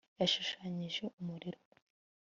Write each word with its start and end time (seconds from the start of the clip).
Yashushanyijeho 0.19 1.07
umuriro 1.19 1.57
umwe 1.61 1.77